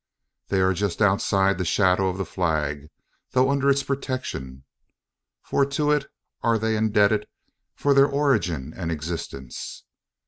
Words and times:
They 0.47 0.61
are 0.61 0.73
just 0.73 0.99
outside 0.99 1.59
the 1.59 1.63
shadow 1.63 2.09
of 2.09 2.17
the 2.17 2.25
flag, 2.25 2.89
though 3.33 3.51
under 3.51 3.69
its 3.69 3.83
protection 3.83 4.63
for 5.43 5.63
to 5.63 5.91
it 5.91 6.07
are 6.41 6.57
they 6.57 6.75
indebted 6.75 7.27
for 7.75 7.93
their 7.93 8.07
origin 8.07 8.73
and 8.75 8.91
existence. 8.91 9.83